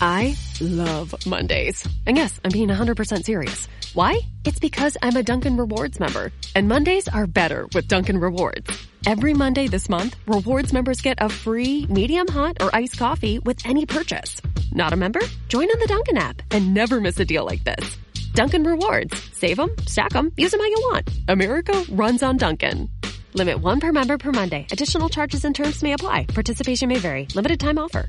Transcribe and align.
I 0.00 0.36
love 0.60 1.14
Mondays. 1.26 1.86
And 2.06 2.16
yes, 2.16 2.38
I'm 2.44 2.50
being 2.50 2.68
100% 2.68 3.24
serious. 3.24 3.68
Why? 3.94 4.20
It's 4.44 4.58
because 4.58 4.96
I'm 5.02 5.16
a 5.16 5.22
Dunkin' 5.22 5.56
Rewards 5.56 5.98
member. 6.00 6.32
And 6.54 6.68
Mondays 6.68 7.08
are 7.08 7.26
better 7.26 7.66
with 7.74 7.88
Dunkin' 7.88 8.18
Rewards. 8.18 8.70
Every 9.06 9.34
Monday 9.34 9.68
this 9.68 9.88
month, 9.88 10.16
Rewards 10.26 10.72
members 10.72 11.00
get 11.00 11.18
a 11.20 11.28
free 11.28 11.86
medium 11.86 12.26
hot 12.28 12.56
or 12.60 12.74
iced 12.74 12.98
coffee 12.98 13.38
with 13.38 13.64
any 13.64 13.86
purchase. 13.86 14.40
Not 14.72 14.92
a 14.92 14.96
member? 14.96 15.20
Join 15.48 15.70
on 15.70 15.78
the 15.78 15.86
Dunkin' 15.86 16.18
app 16.18 16.42
and 16.50 16.74
never 16.74 17.00
miss 17.00 17.20
a 17.20 17.24
deal 17.24 17.44
like 17.44 17.64
this. 17.64 17.96
Dunkin' 18.34 18.64
Rewards. 18.64 19.16
Save 19.32 19.56
them, 19.56 19.70
stack 19.86 20.10
them, 20.10 20.32
use 20.36 20.50
them 20.50 20.60
how 20.60 20.66
you 20.66 20.88
want. 20.90 21.08
America 21.28 21.84
runs 21.90 22.22
on 22.22 22.36
Dunkin'. 22.36 22.90
Limit 23.34 23.60
one 23.60 23.80
per 23.80 23.92
member 23.92 24.16
per 24.16 24.32
Monday. 24.32 24.66
Additional 24.72 25.10
charges 25.10 25.44
and 25.44 25.54
terms 25.54 25.82
may 25.82 25.92
apply. 25.92 26.24
Participation 26.24 26.88
may 26.88 26.98
vary. 26.98 27.28
Limited 27.34 27.60
time 27.60 27.78
offer. 27.78 28.08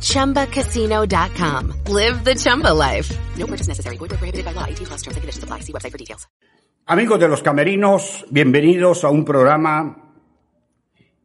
ChumbaCasino.com. 0.00 1.74
Live 1.86 2.24
the 2.24 2.34
Chumba 2.34 2.74
life. 2.74 3.14
No 3.36 3.46
purchase 3.46 3.68
necessary. 3.68 3.96
Void 3.96 4.10
prohibited 4.10 4.44
by 4.44 4.54
law. 4.54 4.66
18 4.66 4.86
plus 4.86 5.02
terms 5.02 5.16
and 5.16 5.22
conditions 5.22 5.44
apply. 5.44 5.60
See 5.60 5.72
website 5.72 5.92
for 5.92 5.98
details. 5.98 6.28
Amigos 6.90 7.20
de 7.20 7.28
los 7.28 7.42
camerinos, 7.42 8.24
bienvenidos 8.30 9.04
a 9.04 9.10
un 9.10 9.26
programa 9.26 10.14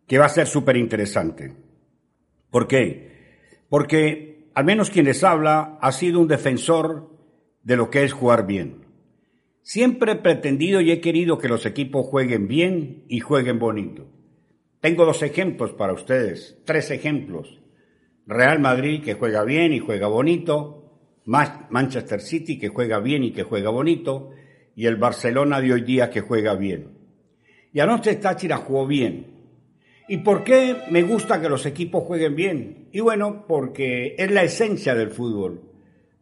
que 0.05 0.17
va 0.17 0.25
a 0.25 0.29
ser 0.29 0.45
súper 0.45 0.75
interesante. 0.75 1.55
¿Por 2.51 2.67
qué? 2.67 3.63
Porque 3.69 4.49
al 4.55 4.65
menos 4.65 4.89
quien 4.89 5.05
les 5.05 5.23
habla 5.23 5.79
ha 5.81 5.93
sido 5.93 6.19
un 6.19 6.27
defensor 6.27 7.09
de 7.63 7.77
lo 7.77 7.89
que 7.89 8.03
es 8.03 8.11
jugar 8.11 8.45
bien. 8.45 8.85
Siempre 9.61 10.11
he 10.11 10.15
pretendido 10.15 10.81
y 10.81 10.91
he 10.91 10.99
querido 10.99 11.37
que 11.37 11.47
los 11.47 11.65
equipos 11.65 12.05
jueguen 12.07 12.49
bien 12.49 13.05
y 13.07 13.21
jueguen 13.21 13.57
bonito. 13.57 14.05
Tengo 14.81 15.05
dos 15.05 15.23
ejemplos 15.23 15.71
para 15.71 15.93
ustedes, 15.93 16.59
tres 16.65 16.91
ejemplos. 16.91 17.62
Real 18.25 18.59
Madrid 18.59 19.03
que 19.03 19.15
juega 19.15 19.43
bien 19.43 19.73
y 19.73 19.79
juega 19.79 20.07
bonito, 20.07 20.79
Ma- 21.25 21.67
Manchester 21.69 22.21
City 22.21 22.57
que 22.57 22.69
juega 22.69 22.99
bien 22.99 23.23
y 23.23 23.31
que 23.31 23.43
juega 23.43 23.69
bonito, 23.69 24.31
y 24.75 24.85
el 24.85 24.95
Barcelona 24.95 25.61
de 25.61 25.73
hoy 25.73 25.81
día 25.81 26.09
que 26.09 26.21
juega 26.21 26.55
bien. 26.55 26.97
Y 27.73 27.79
anoche 27.79 28.15
Táchira 28.15 28.57
jugó 28.57 28.87
bien. 28.87 29.27
¿Y 30.07 30.17
por 30.17 30.43
qué 30.43 30.75
me 30.91 31.01
gusta 31.03 31.39
que 31.41 31.49
los 31.49 31.65
equipos 31.65 32.03
jueguen 32.03 32.35
bien? 32.35 32.89
Y 32.91 32.99
bueno, 32.99 33.45
porque 33.47 34.15
es 34.17 34.31
la 34.31 34.43
esencia 34.43 34.95
del 34.95 35.11
fútbol. 35.11 35.61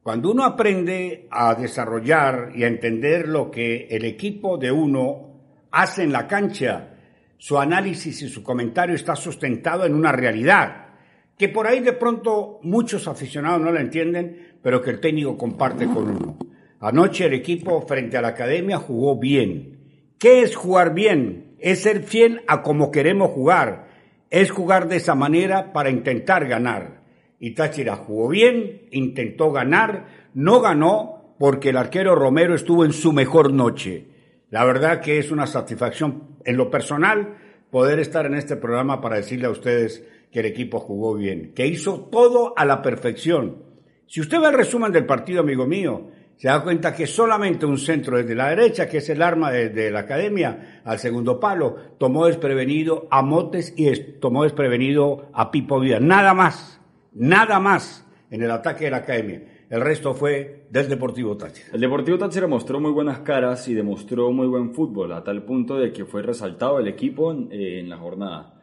Cuando 0.03 0.31
uno 0.31 0.44
aprende 0.44 1.27
a 1.29 1.55
desarrollar 1.55 2.52
y 2.55 2.63
a 2.63 2.67
entender 2.67 3.27
lo 3.27 3.52
que 3.52 3.88
el 3.89 4.05
equipo 4.05 4.57
de 4.57 4.72
uno 4.72 5.29
hace 5.72 6.03
en 6.03 6.11
la 6.11 6.27
cancha, 6.27 6.95
su 7.38 7.57
análisis 7.59 8.22
y 8.22 8.29
su 8.29 8.44
comentario 8.44 8.95
está 8.95 9.16
sustentado 9.16 9.85
en 9.85 9.94
una 9.95 10.11
realidad, 10.11 10.80
que 11.42 11.50
por 11.50 11.66
ahí 11.66 11.80
de 11.80 11.94
pronto 11.94 12.59
muchos 12.61 13.08
aficionados 13.08 13.61
no 13.61 13.72
la 13.72 13.81
entienden, 13.81 14.58
pero 14.61 14.80
que 14.80 14.92
el 14.92 15.00
técnico 15.00 15.39
comparte 15.39 15.88
con 15.88 16.11
uno. 16.11 16.38
Anoche 16.80 17.25
el 17.25 17.34
equipo 17.34 17.81
frente 17.81 18.16
a 18.16 18.22
la 18.22 18.28
academia 18.28 18.78
jugó 18.78 19.17
bien. 19.17 19.80
¿Qué 20.19 20.44
es 20.44 20.56
jugar 20.56 20.94
bien? 20.94 21.56
Es 21.58 21.81
ser 21.81 22.03
fiel 22.03 22.44
a 22.47 22.62
como 22.62 22.92
queremos 22.92 23.31
jugar. 23.31 23.88
Es 24.30 24.52
jugar 24.52 24.88
de 24.88 24.97
esa 24.97 25.16
manera 25.16 25.73
para 25.73 25.89
intentar 25.89 26.47
ganar. 26.47 27.01
Y 27.40 27.56
Táchira 27.56 27.96
jugó 27.96 28.30
bien, 28.30 28.84
intentó 28.91 29.51
ganar, 29.51 30.30
no 30.35 30.62
ganó 30.62 31.34
porque 31.40 31.69
el 31.69 31.78
arquero 31.78 32.13
Romero 32.13 32.53
estuvo 32.53 32.85
en 32.85 32.94
su 32.94 33.13
mejor 33.13 33.51
noche. 33.51 34.06
La 34.51 34.63
verdad 34.63 35.01
que 35.01 35.18
es 35.18 35.31
una 35.31 35.47
satisfacción 35.47 36.38
en 36.46 36.56
lo 36.56 36.69
personal 36.69 37.35
poder 37.72 37.97
estar 37.97 38.28
en 38.28 38.35
este 38.35 38.57
programa 38.57 39.01
para 39.01 39.16
decirle 39.16 39.47
a 39.47 39.51
ustedes 39.51 40.06
que 40.31 40.40
el 40.40 40.46
equipo 40.46 40.80
jugó 40.80 41.16
bien, 41.16 41.53
que 41.53 41.68
hizo 41.68 42.08
todo 42.12 42.53
a 42.56 42.66
la 42.66 42.81
perfección. 42.81 43.64
Si 44.08 44.22
usted 44.22 44.40
ve 44.40 44.47
el 44.47 44.53
resumen 44.53 44.92
del 44.92 45.06
partido, 45.06 45.42
amigo 45.42 45.68
mío, 45.68 46.09
se 46.38 46.47
da 46.47 46.64
cuenta 46.64 46.96
que 46.96 47.06
solamente 47.06 47.66
un 47.66 47.78
centro 47.78 48.18
desde 48.18 48.34
la 48.34 48.50
derecha, 48.50 48.90
que 48.90 48.97
es 48.97 49.09
el 49.09 49.22
arma 49.22 49.52
de, 49.52 49.69
de 49.69 49.92
la 49.92 50.00
academia, 50.00 50.81
al 50.84 50.97
segundo 50.97 51.40
palo, 51.40 51.75
tomó 52.00 52.25
desprevenido 52.25 53.08
a 53.12 53.22
Motes 53.22 53.74
y 53.78 53.94
tomó 54.19 54.44
desprevenido 54.44 55.30
a 55.34 55.52
Pipo 55.52 55.80
Díaz. 55.80 56.02
Nada 56.02 56.34
más, 56.34 56.81
nada 57.13 57.59
más 57.59 58.08
en 58.31 58.42
el 58.42 58.50
ataque 58.50 58.86
de 58.86 58.92
la 58.92 58.98
academia. 58.98 59.44
El 59.69 59.81
resto 59.81 60.13
fue 60.13 60.66
del 60.69 60.90
Deportivo 60.90 61.38
Táchira. 61.38 61.68
El 61.72 61.80
Deportivo 61.80 62.18
Táchira 62.18 62.48
mostró 62.48 62.80
muy 62.80 62.92
buenas 62.92 63.19
caras 63.19 63.68
y 63.68 63.74
demostró 63.74 64.31
muy 64.31 64.48
buen 64.48 64.74
fútbol, 64.74 65.13
a 65.13 65.24
tal 65.24 65.44
punto 65.44 65.78
de 65.78 65.94
que 65.94 66.06
fue 66.06 66.24
resaltado 66.24 66.80
el 66.80 66.88
equipo 66.88 67.31
en, 67.31 67.50
eh, 67.52 67.80
en 67.80 67.90
la 67.90 67.98
jornada. 67.98 68.60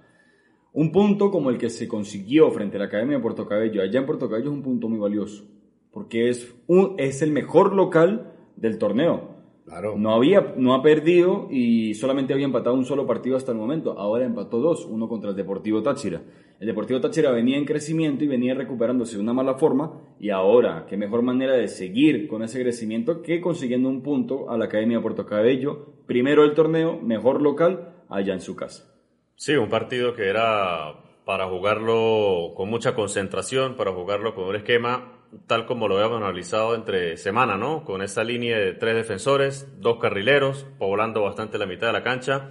Un 0.73 0.93
punto 0.93 1.31
como 1.31 1.51
el 1.51 1.59
que 1.59 1.71
se 1.71 1.89
consiguió 1.89 2.51
frente 2.51 2.77
a 2.77 2.81
la 2.81 2.87
Academia 2.87 3.17
de 3.17 3.23
Puerto 3.23 3.47
Cabello, 3.47 3.83
allá 3.83 4.01
en 4.01 4.07
Puerto 4.07 4.29
Cabello 4.29 4.51
es 4.51 4.57
un 4.57 4.63
punto 4.63 4.89
muy 4.89 4.99
valioso, 4.99 5.45
porque 5.91 6.29
es, 6.29 6.55
un, 6.67 6.95
es 6.99 7.23
el 7.23 7.33
mejor 7.33 7.75
local 7.75 8.35
del 8.57 8.79
torneo. 8.79 9.39
Claro. 9.65 9.97
No, 9.99 10.15
había, 10.15 10.55
no 10.57 10.73
ha 10.75 10.83
perdido 10.83 11.47
y 11.51 11.93
solamente 11.93 12.33
había 12.33 12.47
empatado 12.47 12.75
un 12.75 12.87
solo 12.87 13.07
partido 13.07 13.37
hasta 13.37 13.53
el 13.53 13.59
momento. 13.59 13.99
Ahora 13.99 14.25
empató 14.25 14.61
dos, 14.61 14.87
uno 14.87 15.09
contra 15.09 15.31
el 15.31 15.37
Deportivo 15.37 15.83
Táchira. 15.83 16.23
El 16.59 16.67
Deportivo 16.67 17.01
Táchira 17.01 17.31
venía 17.33 17.59
en 17.59 17.67
crecimiento 17.67 18.25
y 18.25 18.29
venía 18.29 18.55
recuperándose 18.55 19.17
de 19.17 19.23
una 19.23 19.35
mala 19.35 19.55
forma. 19.55 20.01
Y 20.19 20.31
ahora, 20.31 20.87
qué 20.89 20.97
mejor 20.97 21.23
manera 21.23 21.53
de 21.53 21.69
seguir 21.69 22.29
con 22.29 22.43
ese 22.43 22.63
crecimiento 22.63 23.21
que 23.21 23.43
consiguiendo 23.43 23.91
un 23.91 24.03
punto 24.03 24.51
a 24.51 24.57
la 24.57 24.65
Academia 24.65 24.99
de 24.99 25.03
Puerto 25.03 25.27
Cabello. 25.27 25.87
Primero 26.07 26.45
el 26.45 26.55
torneo, 26.55 26.99
mejor 27.03 27.43
local, 27.43 28.05
allá 28.09 28.33
en 28.33 28.41
su 28.41 28.57
casa. 28.57 28.98
Sí, 29.39 29.55
un 29.55 29.69
partido 29.69 30.15
que 30.15 30.29
era 30.29 30.95
para 31.25 31.47
jugarlo 31.47 32.55
con 32.57 32.69
mucha 32.69 32.97
concentración, 32.97 33.77
para 33.77 33.93
jugarlo 33.93 34.35
con 34.35 34.47
un 34.47 34.57
esquema 34.57 35.15
tal 35.47 35.65
como 35.65 35.87
lo 35.87 35.97
habíamos 35.97 36.21
analizado 36.23 36.75
entre 36.75 37.17
semana, 37.17 37.57
¿no? 37.57 37.85
Con 37.85 38.03
esa 38.03 38.25
línea 38.25 38.59
de 38.59 38.73
tres 38.73 38.97
defensores, 38.97 39.69
dos 39.79 39.99
carrileros, 40.01 40.67
poblando 40.79 41.23
bastante 41.23 41.57
la 41.57 41.67
mitad 41.67 41.87
de 41.87 41.93
la 41.93 42.03
cancha. 42.03 42.51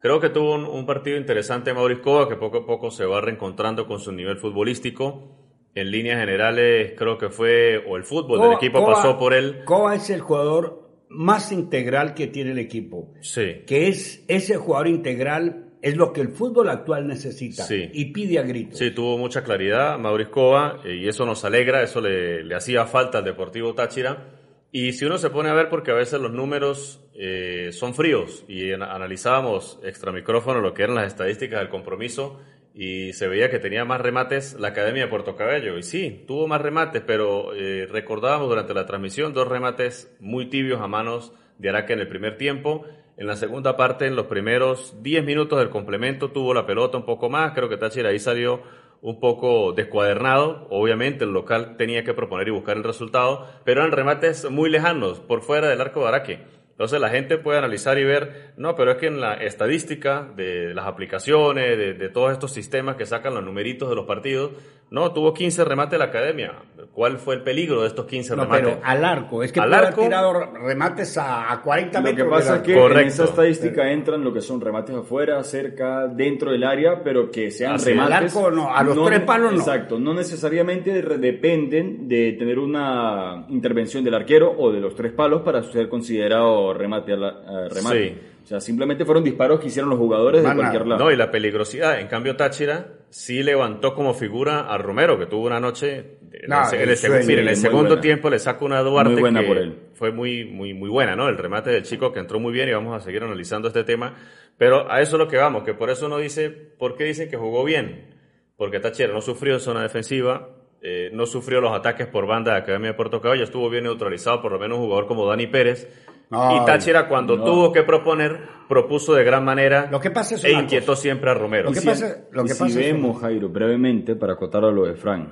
Creo 0.00 0.18
que 0.18 0.30
tuvo 0.30 0.54
un, 0.54 0.64
un 0.64 0.86
partido 0.86 1.18
interesante 1.18 1.74
Mauricio 1.74 2.02
Cova, 2.02 2.26
que 2.26 2.36
poco 2.36 2.58
a 2.58 2.66
poco 2.66 2.90
se 2.90 3.04
va 3.04 3.20
reencontrando 3.20 3.86
con 3.86 4.00
su 4.00 4.10
nivel 4.10 4.38
futbolístico. 4.38 5.34
En 5.74 5.90
líneas 5.90 6.18
generales, 6.20 6.94
creo 6.96 7.18
que 7.18 7.28
fue, 7.28 7.84
o 7.86 7.98
el 7.98 8.04
fútbol 8.04 8.40
del 8.40 8.52
equipo 8.54 8.82
pasó 8.86 9.18
por 9.18 9.34
él. 9.34 9.62
Coba 9.66 9.94
es 9.94 10.08
el 10.08 10.22
jugador 10.22 10.88
más 11.10 11.52
integral 11.52 12.14
que 12.14 12.28
tiene 12.28 12.52
el 12.52 12.58
equipo. 12.58 13.12
Sí. 13.20 13.64
Que 13.66 13.88
es 13.88 14.24
ese 14.28 14.56
jugador 14.56 14.88
integral, 14.88 15.67
es 15.82 15.96
lo 15.96 16.12
que 16.12 16.20
el 16.20 16.28
fútbol 16.28 16.68
actual 16.68 17.06
necesita. 17.06 17.64
Sí. 17.64 17.90
Y 17.92 18.06
pide 18.06 18.38
a 18.38 18.42
gritos. 18.42 18.78
Sí, 18.78 18.90
tuvo 18.90 19.18
mucha 19.18 19.44
claridad 19.44 19.98
Mauricio 19.98 20.32
Cova 20.32 20.80
eh, 20.84 20.96
y 20.96 21.08
eso 21.08 21.24
nos 21.24 21.44
alegra, 21.44 21.82
eso 21.82 22.00
le, 22.00 22.44
le 22.44 22.54
hacía 22.54 22.86
falta 22.86 23.18
al 23.18 23.24
Deportivo 23.24 23.74
Táchira. 23.74 24.34
Y 24.70 24.92
si 24.92 25.06
uno 25.06 25.16
se 25.16 25.30
pone 25.30 25.48
a 25.48 25.54
ver, 25.54 25.70
porque 25.70 25.90
a 25.90 25.94
veces 25.94 26.20
los 26.20 26.32
números 26.32 27.00
eh, 27.14 27.70
son 27.72 27.94
fríos 27.94 28.44
y 28.48 28.70
analizábamos 28.72 29.80
extra 29.82 30.12
micrófono 30.12 30.60
lo 30.60 30.74
que 30.74 30.82
eran 30.82 30.94
las 30.94 31.06
estadísticas 31.06 31.58
del 31.58 31.68
compromiso 31.70 32.38
y 32.74 33.12
se 33.14 33.26
veía 33.26 33.50
que 33.50 33.58
tenía 33.58 33.84
más 33.84 34.00
remates 34.00 34.54
la 34.54 34.68
Academia 34.68 35.04
de 35.04 35.08
Puerto 35.08 35.34
Cabello. 35.34 35.78
Y 35.78 35.82
sí, 35.82 36.22
tuvo 36.28 36.46
más 36.46 36.60
remates, 36.60 37.02
pero 37.04 37.54
eh, 37.54 37.88
recordábamos 37.90 38.48
durante 38.48 38.72
la 38.72 38.86
transmisión 38.86 39.32
dos 39.32 39.48
remates 39.48 40.14
muy 40.20 40.46
tibios 40.46 40.80
a 40.80 40.86
manos 40.86 41.32
de 41.58 41.70
Araque 41.70 41.94
en 41.94 42.00
el 42.00 42.08
primer 42.08 42.36
tiempo. 42.36 42.84
En 43.18 43.26
la 43.26 43.34
segunda 43.34 43.76
parte, 43.76 44.06
en 44.06 44.14
los 44.14 44.26
primeros 44.26 45.02
10 45.02 45.24
minutos 45.24 45.58
del 45.58 45.70
complemento, 45.70 46.30
tuvo 46.30 46.54
la 46.54 46.66
pelota 46.66 46.98
un 46.98 47.04
poco 47.04 47.28
más. 47.28 47.52
Creo 47.52 47.68
que 47.68 47.76
Táchira 47.76 48.10
ahí 48.10 48.20
salió 48.20 48.62
un 49.02 49.18
poco 49.18 49.72
descuadernado. 49.72 50.68
Obviamente 50.70 51.24
el 51.24 51.32
local 51.32 51.76
tenía 51.76 52.04
que 52.04 52.14
proponer 52.14 52.46
y 52.46 52.52
buscar 52.52 52.76
el 52.76 52.84
resultado, 52.84 53.44
pero 53.64 53.80
eran 53.80 53.90
remates 53.90 54.48
muy 54.48 54.70
lejanos, 54.70 55.18
por 55.18 55.42
fuera 55.42 55.68
del 55.68 55.80
arco 55.80 56.02
de 56.02 56.06
Araque. 56.06 56.46
Entonces 56.70 57.00
la 57.00 57.08
gente 57.08 57.38
puede 57.38 57.58
analizar 57.58 57.98
y 57.98 58.04
ver, 58.04 58.52
no, 58.56 58.76
pero 58.76 58.92
es 58.92 58.98
que 58.98 59.08
en 59.08 59.20
la 59.20 59.34
estadística 59.34 60.30
de 60.36 60.72
las 60.72 60.86
aplicaciones, 60.86 61.76
de, 61.76 61.94
de 61.94 62.08
todos 62.10 62.30
estos 62.30 62.52
sistemas 62.52 62.94
que 62.94 63.04
sacan 63.04 63.34
los 63.34 63.42
numeritos 63.42 63.88
de 63.88 63.96
los 63.96 64.06
partidos, 64.06 64.52
No, 64.90 65.12
tuvo 65.12 65.34
15 65.34 65.64
remates 65.64 65.98
la 65.98 66.06
academia. 66.06 66.52
¿Cuál 66.92 67.18
fue 67.18 67.34
el 67.36 67.42
peligro 67.42 67.82
de 67.82 67.88
estos 67.88 68.06
15 68.06 68.34
No, 68.34 68.44
remates? 68.44 68.68
pero 68.76 68.80
al 68.82 69.04
arco. 69.04 69.42
Es 69.42 69.52
que 69.52 69.60
Al 69.60 69.72
arco- 69.74 70.02
tirado 70.02 70.32
remates 70.64 71.16
a, 71.18 71.52
a 71.52 71.60
40 71.62 71.98
Lo 72.00 72.04
metros. 72.04 72.26
que 72.26 72.30
pasa 72.34 72.56
es 72.56 72.62
que. 72.62 72.74
Correcto. 72.74 73.00
en 73.02 73.06
esa 73.08 73.24
estadística 73.24 73.92
entran 73.92 74.24
lo 74.24 74.32
que 74.32 74.40
son 74.40 74.60
remates 74.60 74.96
afuera, 74.96 75.44
cerca, 75.44 76.06
dentro 76.08 76.50
del 76.50 76.64
área, 76.64 77.02
pero 77.04 77.30
que 77.30 77.50
sean 77.50 77.74
Así 77.74 77.90
es. 77.90 77.96
remates. 77.96 78.16
Al 78.16 78.24
arco 78.24 78.50
no, 78.50 78.74
a 78.74 78.82
los 78.82 79.04
tres 79.06 79.20
palos 79.20 79.52
no. 79.52 79.58
Exacto, 79.58 79.98
no 80.00 80.14
necesariamente 80.14 81.02
re- 81.02 81.18
dependen 81.18 82.08
de 82.08 82.32
tener 82.32 82.58
una 82.58 83.44
intervención 83.50 84.02
del 84.02 84.14
arquero 84.14 84.52
o 84.58 84.72
de 84.72 84.80
los 84.80 84.94
tres 84.94 85.12
palos 85.12 85.42
para 85.42 85.62
ser 85.62 85.88
considerado 85.88 86.72
remate. 86.72 87.12
a 87.12 87.16
la- 87.16 87.28
a 87.28 87.68
remate. 87.68 88.08
Sí. 88.08 88.20
O 88.44 88.46
sea, 88.48 88.60
simplemente 88.60 89.04
fueron 89.04 89.22
disparos 89.22 89.60
que 89.60 89.66
hicieron 89.68 89.90
los 89.90 89.98
jugadores 89.98 90.42
de 90.42 90.54
cualquier 90.54 90.86
lado. 90.86 91.04
No, 91.04 91.10
y 91.12 91.16
la 91.16 91.30
peligrosidad. 91.30 92.00
En 92.00 92.06
cambio, 92.08 92.34
Táchira 92.34 92.86
sí 93.10 93.42
levantó 93.42 93.94
como 93.94 94.14
figura 94.14 94.60
a 94.72 94.78
Romero, 94.78 95.18
que 95.18 95.26
tuvo 95.26 95.46
una 95.46 95.60
noche. 95.60 96.18
En, 96.32 96.48
No, 96.48 96.70
el, 96.70 96.80
en 96.80 96.88
el 96.88 96.90
el 96.90 96.96
segundo, 96.96 97.22
sueño, 97.22 97.26
mire, 97.26 97.42
en 97.42 97.48
el 97.48 97.56
segundo 97.56 97.96
buena. 97.96 98.00
tiempo 98.00 98.30
le 98.30 98.38
saca 98.38 98.64
una 98.64 98.80
Duarte 98.82 99.12
Muy 99.12 99.20
buena 99.20 99.40
que 99.40 99.46
por 99.46 99.58
él. 99.58 99.78
fue 99.94 100.12
muy, 100.12 100.44
muy, 100.44 100.74
muy 100.74 100.88
buena, 100.90 101.16
¿no? 101.16 101.28
El 101.28 101.38
remate 101.38 101.70
del 101.70 101.82
chico 101.84 102.12
que 102.12 102.20
entró 102.20 102.38
muy 102.40 102.52
bien 102.52 102.68
y 102.68 102.72
vamos 102.72 102.94
a 102.96 103.00
seguir 103.04 103.22
analizando 103.22 103.68
este 103.68 103.84
tema. 103.84 104.14
Pero 104.56 104.90
a 104.90 105.00
eso 105.00 105.16
es 105.16 105.20
lo 105.20 105.28
que 105.28 105.36
vamos, 105.36 105.62
que 105.64 105.74
por 105.74 105.90
eso 105.90 106.06
uno 106.06 106.18
dice, 106.18 106.50
¿por 106.50 106.96
qué 106.96 107.04
dicen 107.04 107.30
que 107.30 107.36
jugó 107.36 107.64
bien? 107.64 108.14
Porque 108.56 108.80
Táchira 108.80 109.12
no 109.12 109.20
sufrió 109.20 109.54
en 109.54 109.60
zona 109.60 109.82
defensiva, 109.82 110.48
eh, 110.82 111.10
no 111.12 111.26
sufrió 111.26 111.60
los 111.60 111.72
ataques 111.72 112.06
por 112.08 112.26
banda 112.26 112.52
de 112.52 112.58
Academia 112.58 112.88
de 112.88 112.94
Puerto 112.94 113.20
Caballo, 113.20 113.44
estuvo 113.44 113.70
bien 113.70 113.84
neutralizado 113.84 114.42
por 114.42 114.52
lo 114.52 114.58
menos 114.58 114.78
un 114.78 114.84
jugador 114.84 115.06
como 115.06 115.26
Dani 115.26 115.46
Pérez. 115.46 115.88
Y 116.30 116.64
Táchira 116.66 117.08
cuando 117.08 117.36
no. 117.38 117.44
tuvo 117.44 117.72
que 117.72 117.82
proponer, 117.84 118.38
propuso 118.68 119.14
de 119.14 119.24
gran 119.24 119.44
manera 119.44 119.88
Lo 119.90 119.98
que 119.98 120.10
pasa 120.10 120.34
es 120.34 120.44
e 120.44 120.52
inquietó 120.52 120.92
cosa. 120.92 121.02
siempre 121.02 121.30
a 121.30 121.34
Romero. 121.34 121.64
Lo 121.68 121.72
que 121.72 121.80
Si- 121.80 121.86
pasa- 121.86 122.24
lo 122.32 122.44
que 122.44 122.50
y 122.50 122.54
si 122.54 122.58
pasa 122.58 122.80
es- 122.80 122.86
vemos, 122.92 123.18
Jairo, 123.20 123.48
brevemente, 123.48 124.14
para 124.14 124.34
acotar 124.34 124.62
a 124.64 124.70
lo 124.70 124.84
de 124.84 124.94
Frank, 124.94 125.30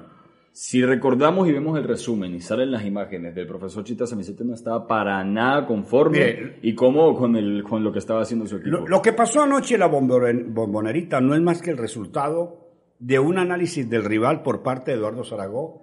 si 0.53 0.83
recordamos 0.83 1.47
y 1.49 1.53
vemos 1.53 1.77
el 1.79 1.85
resumen 1.85 2.35
y 2.35 2.41
salen 2.41 2.71
las 2.71 2.83
imágenes 2.87 3.35
del 3.35 3.47
profesor 3.47 3.85
Chita 3.85 4.07
Samicete 4.07 4.43
no 4.43 4.55
estaba 4.55 4.87
para 4.87 5.23
nada 5.23 5.67
conforme 5.67 6.19
Mire, 6.19 6.59
y 6.63 6.75
cómo 6.75 7.15
con, 7.15 7.37
el, 7.37 7.63
con 7.63 7.85
lo 7.85 7.93
que 7.93 7.99
estaba 7.99 8.23
haciendo 8.23 8.47
su 8.47 8.57
equipo. 8.57 8.79
Lo, 8.79 8.87
lo 8.89 9.03
que 9.03 9.13
pasó 9.13 9.43
anoche 9.43 9.75
en 9.75 9.81
la 9.81 9.91
bombone- 9.91 10.45
bombonerita 10.49 11.21
no 11.21 11.35
es 11.35 11.43
más 11.43 11.61
que 11.61 11.73
el 11.73 11.77
resultado 11.77 12.71
de 12.99 13.19
un 13.19 13.37
análisis 13.37 13.87
del 13.91 14.03
rival 14.07 14.43
por 14.43 14.63
parte 14.63 14.93
de 14.93 14.97
Eduardo 14.97 15.25
Zaragoza 15.25 15.83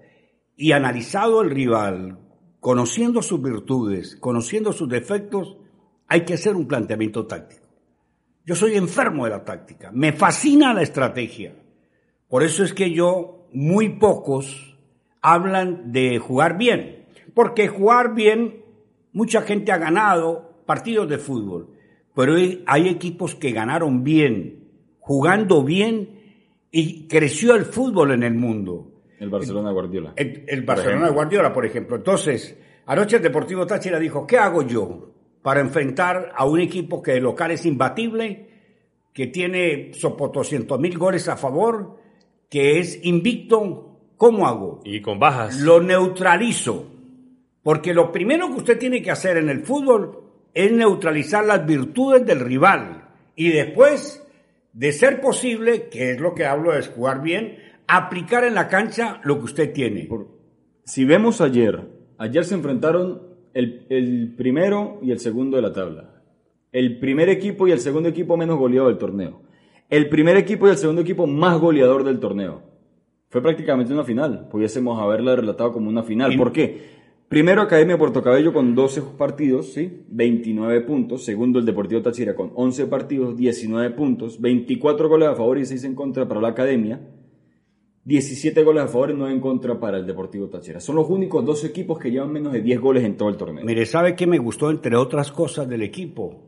y 0.57 0.71
analizado 0.71 1.44
el 1.44 1.51
rival, 1.51 2.18
conociendo 2.63 3.21
sus 3.21 3.42
virtudes, 3.42 4.15
conociendo 4.15 4.71
sus 4.71 4.88
defectos, 4.88 5.57
hay 6.07 6.24
que 6.24 6.36
hacer 6.36 6.56
un 6.56 6.65
planteamiento 6.65 7.27
táctico. 7.27 7.68
Yo 8.45 8.56
soy 8.56 8.75
enfermo 8.75 9.25
de 9.25 9.31
la 9.31 9.44
táctica, 9.44 9.92
me 9.92 10.13
fascina 10.13 10.74
la 10.74 10.81
estrategia. 10.81 11.54
Por 12.30 12.42
eso 12.42 12.63
es 12.63 12.74
que 12.74 12.92
yo, 12.92 13.50
muy 13.51 13.89
pocos 13.89 14.77
hablan 15.21 15.92
de 15.92 16.19
jugar 16.19 16.57
bien, 16.57 17.06
porque 17.33 17.68
jugar 17.68 18.15
bien, 18.15 18.63
mucha 19.12 19.42
gente 19.42 19.74
ha 19.74 19.77
ganado 19.77 20.63
partidos 20.66 21.09
de 21.09 21.18
fútbol, 21.18 21.68
pero 22.16 22.36
hay- 22.66 22.88
equipos 22.88 23.36
que 23.36 23.51
ganaron 23.51 24.06
bien, 24.06 24.69
jugando 25.01 25.66
bien, 25.66 26.48
y 26.71 27.09
creció 27.09 27.56
el 27.56 27.66
fútbol 27.66 28.12
en 28.13 28.24
el 28.24 28.36
mundo. 28.36 29.03
El 29.19 29.30
Barcelona 29.30 29.71
Guardiola. 29.71 30.13
El, 30.15 30.44
el 30.48 30.62
Barcelona 30.63 31.07
de 31.07 31.13
Guardiola, 31.13 31.54
por 31.54 31.65
ejemplo. 31.65 31.95
Entonces, 31.95 32.57
anoche 32.86 33.18
el 33.18 33.24
Deportivo 33.24 33.65
Táchira 33.65 34.00
dijo, 34.00 34.27
¿qué 34.27 34.38
hago 34.38 34.63
yo 34.63 35.12
para 35.42 35.62
enfrentar 35.62 36.31
a 36.36 36.45
un 36.45 36.60
equipo 36.60 37.01
que 37.01 37.13
de 37.13 37.21
local 37.21 37.51
es 37.51 37.65
imbatible, 37.65 38.50
que 39.13 39.27
tiene 39.27 39.92
sopo 39.94 40.30
200 40.30 40.80
mil 40.80 40.98
goles 40.98 41.27
a 41.30 41.38
favor, 41.38 41.98
que 42.50 42.80
es 42.80 43.00
invicto? 43.04 43.89
¿Cómo 44.18 44.48
hago? 44.48 44.81
Y 44.83 45.01
con 45.01 45.19
bajas. 45.19 45.59
Lo 45.59 45.81
neutralizo. 45.81 46.89
Porque 47.62 47.94
lo 47.94 48.12
primero 48.12 48.48
que 48.48 48.56
usted 48.56 48.77
tiene 48.77 49.01
que 49.01 49.12
hacer 49.12 49.38
en 49.38 49.50
el 49.50 49.62
fútbol 49.62 50.24
es 50.54 50.71
neutralizar 50.71 51.45
las 51.45 51.66
virtudes 51.66 52.25
del 52.25 52.42
rival. 52.42 53.09
Y 53.36 53.50
después, 53.50 54.24
de 54.74 54.92
ser 54.92 55.21
posible, 55.21 55.88
que 55.89 56.12
es 56.12 56.19
lo 56.19 56.36
que 56.36 56.45
hablo 56.45 56.74
de 56.74 56.83
jugar 56.83 57.21
bien, 57.21 57.57
aplicar 57.88 58.44
en 58.44 58.56
la 58.56 58.68
cancha 58.68 59.21
lo 59.24 59.38
que 59.39 59.45
usted 59.45 59.74
tiene. 59.74 60.06
Por- 60.06 60.27
si 60.85 61.06
vemos 61.06 61.41
ayer, 61.41 61.81
ayer 62.18 62.44
se 62.45 62.56
enfrentaron 62.56 63.21
el, 63.53 63.85
el 63.89 64.33
primero 64.35 65.00
y 65.01 65.12
el 65.12 65.19
segundo 65.19 65.56
de 65.57 65.63
la 65.63 65.74
tabla. 65.74 66.21
El 66.71 67.00
primer 67.00 67.30
equipo 67.30 67.68
y 67.68 67.71
el 67.71 67.80
segundo 67.80 68.09
equipo 68.09 68.35
menos 68.35 68.57
goleado 68.57 68.88
del 68.88 68.97
torneo. 68.97 69.41
El 69.89 70.09
primer 70.09 70.38
equipo 70.38 70.68
y 70.68 70.71
el 70.71 70.77
segundo 70.77 71.01
equipo 71.01 71.27
más 71.27 71.59
goleador 71.59 72.03
del 72.03 72.19
torneo. 72.19 72.63
Fue 73.30 73.41
prácticamente 73.41 73.94
una 73.94 74.03
final. 74.03 74.47
Pudiésemos 74.50 75.00
haberla 75.01 75.35
relatado 75.35 75.71
como 75.71 75.89
una 75.89 76.03
final. 76.03 76.35
¿Por 76.38 76.51
qué? 76.51 77.03
Primero 77.30 77.62
Academia 77.62 77.97
Puerto 77.97 78.21
Cabello 78.21 78.53
con 78.53 78.75
12 78.75 79.01
partidos, 79.18 79.74
¿sí? 79.74 80.03
29 80.09 80.81
puntos. 80.81 81.24
Segundo 81.25 81.59
el 81.59 81.65
Deportivo 81.65 82.01
Táchira 82.01 82.35
con 82.35 82.51
11 82.56 82.85
partidos, 82.88 83.35
19 83.38 83.91
puntos. 83.91 84.39
24 84.41 85.09
goles 85.09 85.30
a 85.30 85.35
favor 85.35 85.57
y 85.57 85.65
6 85.65 85.83
en 85.83 85.95
contra 85.95 86.27
para 86.27 86.41
la 86.41 86.50
Academia. 86.50 87.01
17 88.06 88.64
goles 88.64 88.84
a 88.84 88.88
favor 88.88 89.12
y 89.12 89.14
9 89.14 89.34
en 89.34 89.40
contra 89.40 89.80
para 89.80 89.98
el 89.98 90.06
Deportivo 90.06 90.50
Táchira. 90.50 90.80
Son 90.82 90.96
los 90.96 91.10
únicos 91.10 91.46
dos 91.46 91.64
equipos 91.64 91.98
que 92.00 92.12
llevan 92.12 92.32
menos 92.34 92.52
de 92.52 92.62
10 92.62 92.80
goles 92.82 93.04
en 93.04 93.16
todo 93.16 93.30
el 93.30 93.38
torneo. 93.38 93.64
Mire, 93.64 93.86
¿sabe 93.86 94.16
qué 94.16 94.28
me 94.28 94.40
gustó 94.40 94.70
entre 94.70 94.96
otras 94.98 95.32
cosas 95.32 95.70
del 95.70 95.84
equipo? 95.84 96.44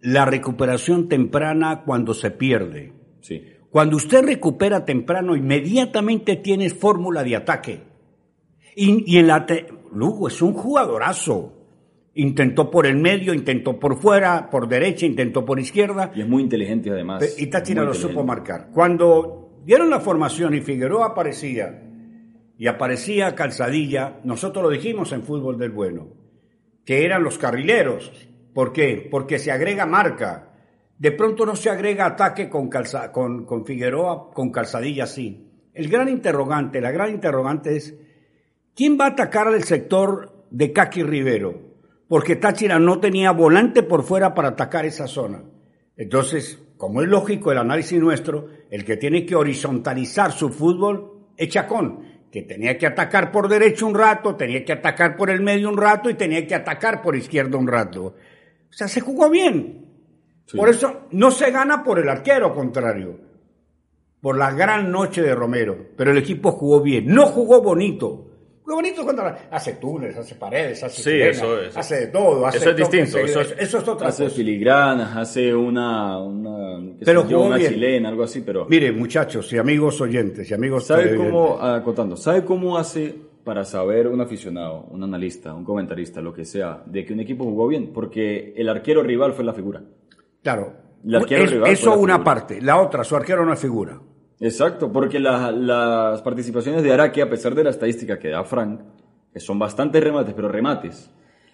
La 0.00 0.24
recuperación 0.24 1.08
temprana 1.08 1.82
cuando 1.84 2.14
se 2.14 2.30
pierde. 2.32 2.92
Sí. 3.20 3.42
Cuando 3.70 3.96
usted 3.96 4.24
recupera 4.24 4.84
temprano, 4.84 5.36
inmediatamente 5.36 6.36
tienes 6.36 6.74
fórmula 6.74 7.22
de 7.22 7.36
ataque. 7.36 7.80
Y, 8.74 9.04
y 9.14 9.18
en 9.18 9.26
la 9.28 9.46
te- 9.46 9.66
Lugo 9.92 10.28
es 10.28 10.42
un 10.42 10.52
jugadorazo. 10.52 11.52
Intentó 12.14 12.70
por 12.70 12.86
el 12.86 12.96
medio, 12.96 13.34
intentó 13.34 13.78
por 13.78 13.98
fuera, 14.00 14.48
por 14.50 14.68
derecha, 14.68 15.04
intentó 15.06 15.44
por 15.44 15.60
izquierda. 15.60 16.12
Y 16.14 16.22
es 16.22 16.28
muy 16.28 16.42
inteligente 16.42 16.90
además. 16.90 17.36
Y 17.38 17.46
Táchira 17.48 17.84
lo 17.84 17.92
supo 17.94 18.24
marcar. 18.24 18.70
Cuando 18.72 19.45
dieron 19.66 19.90
la 19.90 20.00
formación 20.00 20.54
y 20.54 20.60
Figueroa 20.60 21.06
aparecía, 21.08 21.82
y 22.56 22.68
aparecía 22.68 23.34
Calzadilla, 23.34 24.20
nosotros 24.24 24.62
lo 24.62 24.70
dijimos 24.70 25.12
en 25.12 25.24
Fútbol 25.24 25.58
del 25.58 25.72
Bueno, 25.72 26.08
que 26.84 27.04
eran 27.04 27.22
los 27.24 27.36
carrileros. 27.36 28.12
¿Por 28.54 28.72
qué? 28.72 29.06
Porque 29.10 29.38
se 29.38 29.50
agrega 29.50 29.84
marca. 29.84 30.52
De 30.96 31.10
pronto 31.12 31.44
no 31.44 31.56
se 31.56 31.68
agrega 31.68 32.06
ataque 32.06 32.48
con, 32.48 32.70
Calza- 32.70 33.10
con, 33.10 33.66
Figueroa, 33.66 34.30
con 34.32 34.50
Calzadilla 34.50 35.06
sí. 35.06 35.50
El 35.74 35.88
gran 35.88 36.08
interrogante, 36.08 36.80
la 36.80 36.92
gran 36.92 37.10
interrogante 37.10 37.76
es, 37.76 37.94
¿quién 38.74 38.96
va 38.98 39.06
a 39.06 39.08
atacar 39.08 39.48
al 39.48 39.62
sector 39.64 40.46
de 40.50 40.72
Caqui 40.72 41.02
Rivero? 41.02 41.60
Porque 42.08 42.36
Táchira 42.36 42.78
no 42.78 43.00
tenía 43.00 43.32
volante 43.32 43.82
por 43.82 44.04
fuera 44.04 44.32
para 44.32 44.48
atacar 44.50 44.86
esa 44.86 45.08
zona. 45.08 45.42
Entonces, 45.96 46.62
como 46.76 47.02
es 47.02 47.08
lógico 47.08 47.52
el 47.52 47.58
análisis 47.58 48.00
nuestro, 48.00 48.48
el 48.70 48.84
que 48.84 48.96
tiene 48.96 49.24
que 49.24 49.34
horizontalizar 49.34 50.32
su 50.32 50.50
fútbol 50.50 51.28
es 51.36 51.48
Chacón, 51.48 52.00
que 52.30 52.42
tenía 52.42 52.76
que 52.76 52.86
atacar 52.86 53.32
por 53.32 53.48
derecho 53.48 53.86
un 53.86 53.94
rato, 53.94 54.36
tenía 54.36 54.64
que 54.64 54.72
atacar 54.72 55.16
por 55.16 55.30
el 55.30 55.40
medio 55.40 55.68
un 55.68 55.76
rato 55.76 56.10
y 56.10 56.14
tenía 56.14 56.46
que 56.46 56.54
atacar 56.54 57.02
por 57.02 57.16
izquierda 57.16 57.56
un 57.56 57.66
rato. 57.66 58.04
O 58.04 58.72
sea, 58.72 58.88
se 58.88 59.00
jugó 59.00 59.30
bien. 59.30 59.86
Sí. 60.46 60.56
Por 60.56 60.68
eso 60.68 61.06
no 61.12 61.30
se 61.30 61.50
gana 61.50 61.82
por 61.82 61.98
el 61.98 62.08
arquero 62.08 62.54
contrario, 62.54 63.18
por 64.20 64.36
la 64.36 64.52
gran 64.52 64.92
noche 64.92 65.22
de 65.22 65.34
Romero, 65.34 65.88
pero 65.96 66.10
el 66.10 66.18
equipo 66.18 66.52
jugó 66.52 66.80
bien, 66.80 67.06
no 67.06 67.26
jugó 67.26 67.62
bonito. 67.62 68.25
Jugó 68.66 68.78
bonito 68.78 69.04
cuando 69.04 69.22
hace 69.48 69.74
túneles, 69.74 70.16
hace 70.16 70.34
paredes, 70.34 70.82
hace 70.82 70.96
Sí, 71.00 71.10
chilenas, 71.10 71.36
eso 71.36 71.60
es- 71.62 71.76
hace 71.76 71.94
de 72.00 72.06
todo, 72.08 72.44
hace 72.46 72.58
eso 72.58 72.70
es 72.70 72.76
distinto, 72.76 73.18
eso 73.18 73.40
eso, 73.40 73.40
es- 73.40 73.54
eso 73.60 73.78
es 73.78 73.86
otra 73.88 74.08
Hace 74.08 74.24
cosa. 74.24 74.34
filigranas, 74.36 75.16
hace 75.16 75.54
una, 75.54 76.18
una, 76.18 76.94
Pero 77.04 77.28
yo, 77.28 77.42
una 77.42 77.60
chilena, 77.60 78.08
algo 78.08 78.24
así, 78.24 78.40
pero... 78.40 78.66
Mire, 78.68 78.90
muchachos 78.90 79.52
y 79.52 79.58
amigos 79.58 80.00
oyentes 80.00 80.50
y 80.50 80.54
amigos 80.54 80.84
¿Sabe 80.84 81.14
cómo, 81.16 81.60
acotando, 81.62 82.16
¿sabe 82.16 82.44
cómo 82.44 82.76
hace 82.76 83.14
para 83.44 83.64
saber 83.64 84.08
un 84.08 84.20
aficionado, 84.20 84.86
un 84.90 85.04
analista, 85.04 85.54
un 85.54 85.62
comentarista, 85.64 86.20
lo 86.20 86.32
que 86.34 86.44
sea, 86.44 86.82
de 86.86 87.04
que 87.04 87.12
un 87.12 87.20
equipo 87.20 87.44
jugó 87.44 87.68
bien? 87.68 87.92
Porque 87.92 88.52
el 88.56 88.68
arquero 88.68 89.04
rival 89.04 89.32
fue 89.32 89.44
la 89.44 89.52
figura. 89.52 89.80
Claro, 90.42 90.72
El 91.04 91.14
arquero 91.14 91.44
es- 91.44 91.50
rival 91.52 91.66
fue 91.66 91.72
eso 91.74 91.90
la 91.90 91.96
una 91.98 92.14
figura. 92.14 92.24
parte, 92.24 92.60
la 92.60 92.80
otra, 92.80 93.04
su 93.04 93.14
arquero 93.14 93.46
no 93.46 93.52
es 93.52 93.60
figura. 93.60 94.00
Exacto, 94.40 94.92
porque 94.92 95.18
la- 95.18 95.50
las 95.50 96.20
participaciones 96.22 96.82
de 96.82 96.92
Araque, 96.92 97.22
a 97.22 97.30
pesar 97.30 97.54
de 97.54 97.64
la 97.64 97.70
estadística 97.70 98.18
que 98.18 98.28
da 98.28 98.44
Frank, 98.44 98.80
que 99.32 99.40
son 99.40 99.58
bastantes 99.58 100.02
remates, 100.02 100.34
pero 100.34 100.48
remates, 100.48 101.10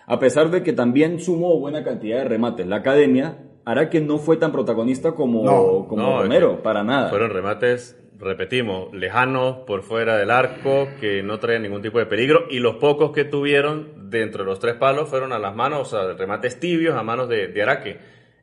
a 0.07 0.19
pesar 0.19 0.51
de 0.51 0.63
que 0.63 0.73
también 0.73 1.21
sumó 1.21 1.59
buena 1.61 1.85
cantidad 1.85 2.19
de 2.19 2.25
remates, 2.25 2.67
la 2.67 2.77
academia, 2.77 3.39
Araque 3.65 4.01
no 4.01 4.19
fue 4.19 4.37
tan 4.37 4.51
protagonista 4.51 5.13
como, 5.13 5.45
No, 5.45 5.87
como 5.89 6.03
No, 6.03 6.23
Romero, 6.23 6.51
es 6.53 6.57
que 6.57 6.63
para 6.65 6.83
nada. 6.83 7.09
Fueron 7.11 7.31
remates, 7.31 7.97
repetimos, 8.19 8.93
lejanos 8.93 9.59
por 9.59 9.83
fuera 9.83 10.17
del 10.17 10.33
arco, 10.33 10.89
que 11.01 11.23
no 11.23 11.39
traían 11.39 11.63
ningún 11.63 11.83
tipo 11.83 11.99
de 12.01 12.07
peligro, 12.07 12.47
y 12.51 12.59
los 12.59 12.77
pocos 12.77 13.13
que 13.13 13.25
tuvieron 13.25 14.11
dentro 14.11 14.43
de 14.43 14.51
los 14.51 14.59
tres 14.59 14.75
palos 14.75 15.09
fueron 15.09 15.33
a 15.33 15.39
las 15.39 15.55
manos, 15.55 15.81
o 15.93 15.97
sea, 15.97 16.13
remates 16.15 16.59
tibios 16.59 16.97
a 16.97 17.05
manos 17.05 17.29
de, 17.29 17.47
de 17.49 17.63
Araque. 17.63 17.99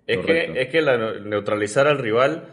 Es 0.08 0.18
Correcto. 0.20 0.54
que, 0.54 0.62
es 0.62 0.68
que 0.70 0.82
la, 0.82 1.20
neutralizar 1.20 1.86
al 1.88 1.98
rival, 1.98 2.46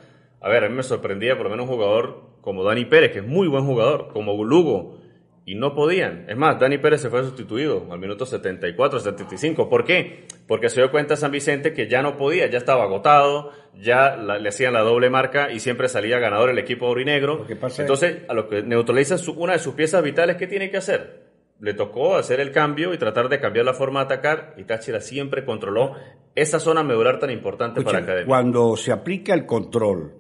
a 0.47 0.49
ver, 0.49 0.65
a 0.65 0.69
mí 0.69 0.75
me 0.75 0.83
sorprendía 0.83 1.35
por 1.37 1.45
lo 1.45 1.51
menos 1.51 1.67
un 1.69 1.75
jugador 1.75 2.23
como 2.41 2.63
Dani 2.65 2.85
Pérez, 2.85 3.13
que 3.13 3.19
es 3.19 3.27
muy 3.27 3.49
buen 3.49 3.65
jugador, 3.65 4.09
como 4.13 4.43
Lugo, 4.45 4.99
y 5.45 5.55
no 5.55 5.75
podían. 5.75 6.25
Es 6.29 6.37
más, 6.37 6.59
Dani 6.59 6.79
Pérez 6.79 7.01
se 7.01 7.11
fue 7.11 7.23
sustituido 7.23 7.87
al 7.91 7.99
minuto 7.99 8.27
74, 8.27 8.99
75. 9.01 9.69
¿Por 9.69 9.85
qué? 9.85 10.27
Porque 10.49 10.69
se 10.69 10.81
dio 10.81 10.91
cuenta 10.91 11.17
San 11.17 11.31
Vicente 11.31 11.73
que 11.73 11.89
ya 11.89 12.03
no 12.03 12.17
podía, 12.17 12.47
ya 12.49 12.59
estaba 12.59 12.85
agotado, 12.85 13.51
ya 13.75 14.17
la- 14.17 14.39
le 14.39 14.49
hacían 14.49 14.73
la 14.73 14.81
doble 14.83 15.09
marca 15.11 15.51
y 15.53 15.61
siempre 15.61 15.89
salía 15.89 16.19
ganador 16.19 16.51
el 16.51 16.59
equipo 16.59 16.87
aurinegro. 16.87 17.45
Entonces, 17.79 18.19
a 18.29 18.35
lo 18.35 18.49
que 18.49 18.63
neutraliza 18.63 19.19
su- 19.19 19.33
una 19.35 19.53
de 19.55 19.59
sus 19.61 19.75
piezas 19.75 20.03
vitales, 20.03 20.37
¿qué 20.37 20.47
tiene 20.47 20.71
que 20.71 20.79
hacer? 20.79 21.27
Le 21.61 21.75
tocó 21.75 22.17
hacer 22.17 22.41
el 22.41 22.51
cambio 22.53 22.93
y 22.93 22.99
tratar 22.99 23.29
de 23.29 23.41
cambiar 23.41 23.65
la 23.65 23.73
forma 23.75 24.01
de 24.01 24.05
atacar 24.15 24.55
y 24.59 24.65
Táchira 24.65 25.01
siempre 25.01 25.45
controló 25.45 25.93
esa 26.35 26.59
zona 26.61 26.83
medular 26.83 27.19
tan 27.19 27.31
importante 27.31 27.81
para 27.81 27.99
Escuchen, 27.99 28.05
Academia. 28.05 28.27
cuando 28.27 28.77
se 28.77 28.93
aplica 28.93 29.33
el 29.33 29.47
control 29.47 30.13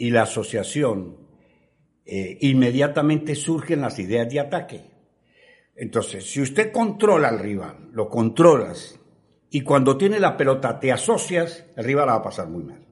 y 0.00 0.08
la 0.08 0.22
asociación, 0.22 1.18
eh, 2.06 2.38
inmediatamente 2.40 3.34
surgen 3.34 3.82
las 3.82 3.98
ideas 3.98 4.32
de 4.32 4.40
ataque. 4.40 4.80
Entonces, 5.76 6.24
si 6.24 6.40
usted 6.40 6.72
controla 6.72 7.28
al 7.28 7.38
rival, 7.38 7.90
lo 7.92 8.08
controlas, 8.08 8.98
y 9.50 9.60
cuando 9.60 9.98
tiene 9.98 10.18
la 10.18 10.38
pelota 10.38 10.80
te 10.80 10.90
asocias, 10.90 11.66
el 11.76 11.84
rival 11.84 12.06
la 12.06 12.12
va 12.14 12.18
a 12.20 12.22
pasar 12.22 12.48
muy 12.48 12.64
mal. 12.64 12.86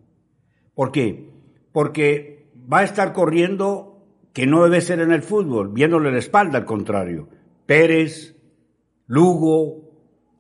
¿Por 0.75 0.93
qué? 0.93 1.31
Porque 1.73 2.53
va 2.71 2.81
a 2.81 2.85
estar 2.85 3.15
corriendo 3.15 4.05
que 4.35 4.47
no 4.47 4.65
debe 4.65 4.83
ser 4.83 5.01
en 5.01 5.13
el 5.13 5.23
fútbol, 5.23 5.73
viéndole 5.73 6.13
la 6.13 6.19
espalda 6.19 6.59
al 6.59 6.67
contrario. 6.67 7.31
Pérez, 7.65 8.37
Lugo, 9.07 9.95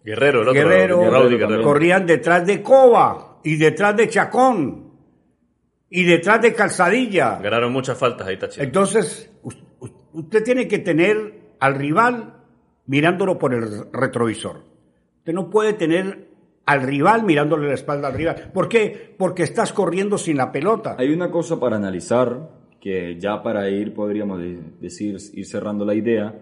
Guerrero, 0.05 0.43
el 0.43 0.49
otro, 0.49 0.61
Guerrero, 0.61 1.01
Guerrero 1.01 1.39
Guerrero. 1.39 1.63
corrían 1.63 2.05
detrás 2.05 2.47
de 2.47 2.63
Coba 2.63 3.41
y 3.43 3.57
detrás 3.57 3.97
de 3.97 4.11
Chacón 4.11 4.88
y 5.91 6.05
detrás 6.05 6.41
de 6.43 6.53
Calzadilla. 6.55 7.39
Ganaron 7.39 7.73
muchas 7.73 7.97
faltas 7.99 8.27
ahí 8.27 8.37
Táchira. 8.39 8.65
Entonces, 8.65 9.31
us- 9.43 9.63
us- 9.81 9.93
usted 10.13 10.43
tiene 10.45 10.69
que 10.69 10.79
tener 10.79 11.41
al 11.61 11.75
rival 11.75 12.35
mirándolo 12.87 13.39
por 13.39 13.55
el 13.55 13.91
retrovisor. 13.93 14.63
Usted 15.19 15.33
no 15.33 15.51
puede 15.51 15.73
tener 15.75 16.29
al 16.67 16.83
rival 16.83 17.23
mirándole 17.25 17.69
la 17.69 17.75
espalda 17.75 18.09
al 18.09 18.15
rival. 18.15 18.51
¿Por 18.53 18.69
qué? 18.69 19.15
Porque 19.19 19.43
estás 19.43 19.73
corriendo 19.73 20.19
sin 20.19 20.37
la 20.37 20.53
pelota. 20.53 20.97
Hay 20.99 21.11
una 21.13 21.31
cosa 21.31 21.59
para 21.59 21.77
analizar, 21.77 22.51
que 22.81 23.19
ya 23.19 23.43
para 23.43 23.69
ir, 23.71 23.95
podríamos 23.95 24.39
de- 24.39 24.61
decir, 24.81 25.17
ir 25.33 25.47
cerrando 25.47 25.85
la 25.85 25.95
idea. 25.95 26.35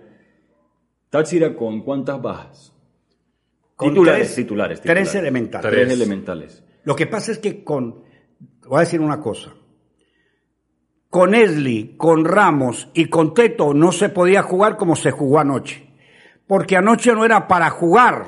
Táchira 1.10 1.54
con 1.54 1.82
cuántas 1.82 2.20
bajas? 2.20 2.72
Con 3.76 3.90
titulares, 3.90 4.26
tres- 4.28 4.36
titulares, 4.36 4.80
tres 4.80 5.14
elementales. 5.14 5.70
Tres 5.70 5.86
Tres. 5.86 6.00
elementales. 6.00 6.64
Lo 6.84 6.96
que 6.96 7.06
pasa 7.06 7.32
es 7.32 7.38
que 7.38 7.62
con, 7.62 8.02
voy 8.68 8.78
a 8.78 8.80
decir 8.80 9.00
una 9.00 9.20
cosa, 9.20 9.50
con 11.10 11.34
Esli, 11.34 11.94
con 11.96 12.24
Ramos 12.24 12.88
y 12.94 13.06
con 13.06 13.32
Teto 13.34 13.72
no 13.72 13.92
se 13.92 14.08
podía 14.08 14.42
jugar 14.42 14.76
como 14.76 14.96
se 14.96 15.10
jugó 15.10 15.38
anoche. 15.40 15.84
Porque 16.46 16.76
anoche 16.76 17.12
no 17.12 17.24
era 17.24 17.48
para 17.48 17.70
jugar. 17.70 18.26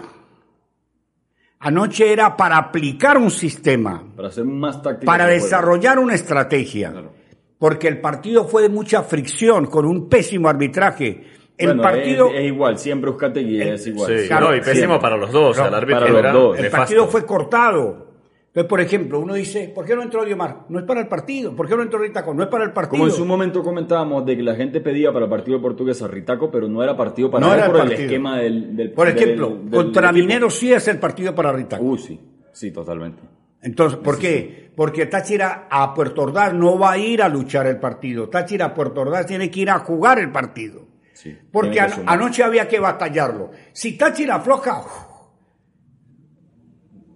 Anoche 1.60 2.12
era 2.12 2.36
para 2.36 2.56
aplicar 2.56 3.18
un 3.18 3.30
sistema, 3.30 4.02
Para 4.16 4.28
hacer 4.28 4.44
más 4.44 4.80
táctica. 4.80 5.06
para 5.06 5.24
juego. 5.24 5.42
desarrollar 5.42 5.98
una 5.98 6.14
estrategia. 6.14 6.92
Claro. 6.92 7.12
Porque 7.58 7.88
el 7.88 8.00
partido 8.00 8.46
fue 8.46 8.62
de 8.62 8.68
mucha 8.68 9.02
fricción, 9.02 9.66
con 9.66 9.84
un 9.84 10.08
pésimo 10.08 10.48
arbitraje. 10.48 11.24
El 11.56 11.66
Bueno, 11.68 11.82
partido, 11.82 12.28
es, 12.28 12.34
es 12.36 12.44
igual, 12.46 12.78
siempre 12.78 13.10
Euskategui 13.10 13.60
es 13.60 13.86
igual. 13.88 14.16
Sí, 14.18 14.28
Claro, 14.28 14.50
no, 14.50 14.54
y 14.56 14.60
pésimo 14.60 14.74
siempre. 14.76 14.98
para 15.00 15.16
los 15.16 15.32
dos. 15.32 15.50
o 15.50 15.54
sea, 15.54 15.66
el 15.66 15.74
árbitro 15.74 16.00
para 16.06 16.32
los 16.32 16.42
dos. 16.42 16.56
el 16.56 16.62
nefasto. 16.62 16.82
partido 16.84 17.06
fue 17.08 17.26
cortado. 17.26 18.07
Entonces, 18.48 18.68
por 18.68 18.80
ejemplo, 18.80 19.20
uno 19.20 19.34
dice, 19.34 19.70
¿por 19.74 19.84
qué 19.84 19.94
no 19.94 20.02
entró 20.02 20.24
Diomar? 20.24 20.64
No 20.68 20.78
es 20.78 20.84
para 20.84 21.00
el 21.00 21.06
partido. 21.06 21.54
¿Por 21.54 21.68
qué 21.68 21.76
no 21.76 21.82
entró 21.82 21.98
Ritaco? 22.00 22.32
No 22.34 22.42
es 22.42 22.48
para 22.48 22.64
el 22.64 22.72
partido. 22.72 22.90
Como 22.98 23.04
en 23.06 23.12
su 23.12 23.24
momento 23.24 23.62
comentábamos 23.62 24.24
de 24.26 24.36
que 24.36 24.42
la 24.42 24.54
gente 24.56 24.80
pedía 24.80 25.12
para 25.12 25.26
el 25.26 25.30
partido 25.30 25.60
portugués 25.60 26.00
a 26.02 26.08
Ritaco, 26.08 26.50
pero 26.50 26.66
no 26.66 26.82
era 26.82 26.96
partido 26.96 27.30
para 27.30 27.46
No 27.46 27.52
él 27.52 27.58
era 27.58 27.66
el 27.66 27.72
por 27.72 27.80
el 27.82 27.86
partido. 27.88 28.06
esquema 28.08 28.38
del, 28.38 28.74
del 28.76 28.92
Por 28.92 29.08
ejemplo, 29.08 29.50
del- 29.50 29.70
contra 29.70 30.10
del. 30.12 30.22
Mineros 30.22 30.54
sí 30.54 30.72
es 30.72 30.88
el 30.88 30.98
partido 30.98 31.34
para 31.34 31.52
Ritaco. 31.52 31.84
Uh, 31.84 31.98
sí, 31.98 32.20
sí, 32.52 32.70
totalmente. 32.72 33.22
Entonces, 33.60 33.98
¿por 33.98 34.18
qué? 34.18 34.72
Porque 34.74 35.06
Táchira 35.06 35.66
a 35.70 35.92
Puerto 35.92 36.22
Ordaz 36.22 36.54
no 36.54 36.78
va 36.78 36.92
a 36.92 36.98
ir 36.98 37.22
a 37.22 37.28
luchar 37.28 37.66
el 37.66 37.78
partido. 37.78 38.28
Táchira 38.28 38.66
a 38.66 38.74
Puerto 38.74 39.02
Ordaz 39.02 39.26
tiene 39.26 39.50
que 39.50 39.60
ir 39.60 39.70
a 39.70 39.80
jugar 39.80 40.18
el 40.20 40.30
partido. 40.32 40.86
Sí, 41.12 41.36
Porque 41.52 41.80
an- 41.80 42.04
anoche 42.06 42.44
había 42.44 42.66
que 42.68 42.78
batallarlo. 42.80 43.50
Si 43.72 43.98
Táchira 43.98 44.36
afloja, 44.36 44.84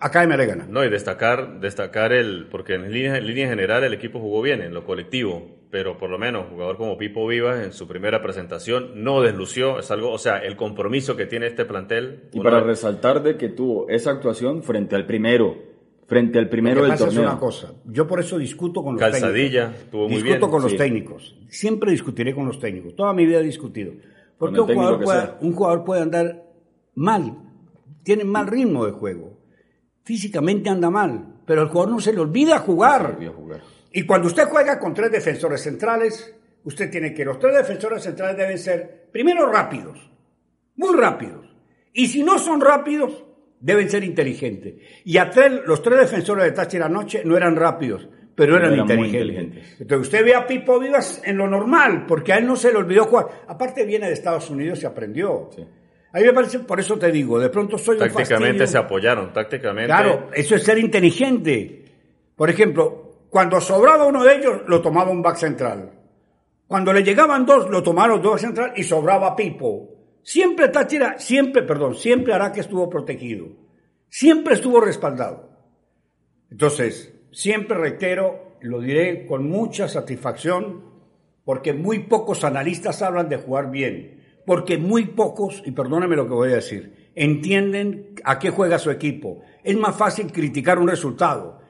Academia 0.05 0.37
le 0.37 0.47
gana. 0.47 0.67
No, 0.69 0.85
y 0.85 0.91
destacar, 0.91 1.61
destacar 1.61 2.13
el, 2.13 2.49
porque 2.51 2.75
en 2.75 2.91
línea, 2.93 3.19
en 3.19 3.25
línea 3.25 3.49
general 3.49 3.85
el 3.85 3.95
equipo 3.95 4.19
jugó 4.19 4.43
bien 4.43 4.61
en 4.61 4.75
lo 4.75 4.85
colectivo, 4.85 5.49
pero 5.71 5.97
por 5.97 6.11
lo 6.11 6.19
menos 6.19 6.47
jugador 6.51 6.77
como 6.77 6.99
Pipo 6.99 7.25
Vivas 7.29 7.65
en 7.65 7.73
su 7.73 7.87
primera 7.87 8.21
presentación 8.21 9.05
no 9.05 9.23
deslució, 9.23 9.79
es 9.79 9.93
algo, 9.93 10.11
o 10.11 10.19
sea, 10.19 10.39
el 10.39 10.57
compromiso 10.57 11.15
que 11.17 11.27
tiene 11.27 11.47
este 11.47 11.65
plantel. 11.65 12.25
Y 12.33 12.41
para 12.41 12.59
resaltar 12.61 13.23
de 13.23 13.37
que 13.37 13.49
tuvo 13.49 13.89
esa 13.89 14.11
actuación 14.11 14.65
frente 14.65 14.97
al 14.97 15.07
primero, 15.07 15.57
frente 16.09 16.39
al 16.41 16.47
Lo 16.47 16.51
primero 16.51 16.77
que 16.81 16.83
del 16.83 16.91
pasa 16.91 17.05
es 17.07 17.15
torneo. 17.15 17.31
una 17.31 17.39
cosa. 17.39 17.73
Yo 17.85 18.09
por 18.09 18.19
eso 18.19 18.39
discuto 18.39 18.83
con 18.83 18.95
los 18.95 19.01
Calzadilla, 19.01 19.67
técnicos. 19.67 19.85
estuvo 19.85 20.03
muy 20.09 20.17
discuto 20.17 20.39
bien, 20.39 20.51
con 20.51 20.63
los 20.63 20.77
técnicos. 20.77 21.37
Siempre 21.49 21.91
discutiré 21.93 22.35
con 22.35 22.47
los 22.47 22.59
técnicos. 22.59 22.97
Toda 22.97 23.13
mi 23.13 23.25
vida 23.25 23.39
he 23.39 23.45
discutido. 23.45 23.93
Porque 24.37 24.59
jugador, 24.59 25.05
puede, 25.05 25.31
un 25.43 25.53
jugador 25.53 25.85
puede 25.85 26.03
andar 26.03 26.43
mal. 26.97 27.37
Tiene 28.03 28.25
mal 28.25 28.49
ritmo 28.49 28.85
de 28.85 28.91
juego. 28.91 29.42
Físicamente 30.05 30.69
anda 30.69 30.91
mal. 30.91 31.37
Pero 31.47 31.63
el 31.63 31.69
jugador 31.69 31.95
no 31.95 32.01
se 32.01 32.13
le 32.13 32.21
olvida 32.21 32.59
jugar. 32.59 33.19
Jugar. 33.35 33.61
Y 33.93 34.05
cuando 34.05 34.29
usted 34.29 34.45
juega 34.45 34.79
con 34.79 34.95
tres 34.95 35.11
defensores 35.13 35.61
centrales, 35.61 36.35
usted 36.65 36.91
tiene 36.91 37.13
que 37.13 37.25
los 37.25 37.39
tres 37.39 37.57
defensores 37.57 38.03
centrales 38.03 38.37
deben 38.37 38.59
ser, 38.59 39.09
primero, 39.13 39.51
rápidos, 39.51 40.11
muy 40.77 40.97
rápidos. 40.97 41.47
Y 41.93 42.07
si 42.07 42.23
no 42.23 42.39
son 42.39 42.61
rápidos, 42.61 43.25
deben 43.61 43.91
ser 43.91 44.03
inteligentes. 44.05 44.75
Y 45.05 45.19
a 45.19 45.31
tres, 45.31 45.61
los 45.67 45.83
tres 45.83 46.01
defensores 46.01 46.45
de 46.45 46.53
Táchira 46.53 46.87
anoche 46.87 47.23
no 47.25 47.37
eran 47.37 47.55
rápidos, 47.55 48.09
pero 48.35 48.57
eran, 48.57 48.79
inteligentes. 48.79 49.15
inteligentes. 49.15 49.81
Entonces 49.81 50.09
usted 50.09 50.25
ve 50.25 50.35
a 50.35 50.47
Pipo 50.47 50.81
Vivas 50.81 51.21
en 51.25 51.37
lo 51.37 51.47
normal, 51.47 52.07
porque 52.07 52.33
a 52.33 52.39
él 52.39 52.47
no 52.47 52.57
se 52.57 52.73
le 52.73 52.79
olvidó 52.79 53.05
jugar. 53.05 53.27
Aparte 53.47 53.85
viene 53.85 54.07
de 54.07 54.15
Estados 54.15 54.49
Unidos 54.49 54.83
y 54.83 54.87
aprendió. 54.87 55.51
Sí. 55.55 55.65
A 56.13 56.19
mí 56.19 56.25
me 56.25 56.33
parece, 56.33 56.59
por 56.61 56.79
eso 56.79 56.99
te 56.99 57.11
digo, 57.11 57.39
de 57.39 57.49
pronto 57.49 57.79
soy 57.79 57.97
un 57.97 58.01
tácticamente 58.01 58.67
se 58.67 58.77
apoyaron, 58.77 59.33
tácticamente. 59.33 59.87
Claro, 59.87 60.29
eso 60.35 60.55
es 60.55 60.63
ser 60.63 60.79
inteligente. 60.79 61.85
Por 62.37 62.51
ejemplo, 62.51 63.27
cuando 63.31 63.61
sobraba 63.61 64.05
uno 64.05 64.23
de 64.23 64.37
ellos, 64.37 64.61
lo 64.67 64.83
tomaba 64.83 65.11
un 65.11 65.23
back 65.23 65.37
central. 65.37 65.91
Cuando 66.67 66.93
le 66.93 67.03
llegaban 67.03 67.47
dos, 67.47 67.69
lo 67.71 67.83
tomaron 67.83 68.21
dos 68.21 68.41
central 68.41 68.73
y 68.77 68.83
sobraba 68.83 69.35
Pipo. 69.35 69.91
Siempre 70.23 70.69
Táchira, 70.69 71.19
siempre, 71.19 71.63
perdón, 71.63 71.95
siempre 71.95 72.33
hará 72.33 72.53
que 72.53 72.61
estuvo 72.61 72.89
protegido. 72.89 73.49
Siempre 74.09 74.55
estuvo 74.55 74.81
respaldado. 74.81 75.51
Entonces, 76.51 77.15
siempre 77.31 77.77
reitero, 77.77 78.57
lo 78.61 78.81
diré 78.81 79.27
con 79.27 79.49
mucha 79.49 79.89
satisfacción, 79.89 80.85
porque 81.45 81.73
muy 81.73 82.01
pocos 82.01 82.45
analistas 82.45 83.03
hablan 83.03 83.29
de 83.29 83.39
jugar 83.39 83.71
bien. 83.71 84.22
Porque 84.47 84.79
muy 84.79 85.07
pocos, 85.07 85.63
y 85.65 85.71
perdóname 85.71 86.17
lo 86.17 86.27
que 86.27 86.35
voy 86.35 86.51
a 86.53 86.57
decir, 86.57 87.11
entienden 87.15 88.15
a 88.25 88.39
qué 88.39 88.51
juega 88.51 88.79
su 88.79 88.91
equipo. 88.91 89.43
Es 89.63 89.77
más 89.77 89.97
fácil 89.97 90.33
criticar 90.33 90.79
un 90.79 90.89
resultado. 90.89 91.61